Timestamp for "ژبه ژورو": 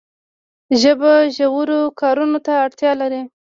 0.81-1.79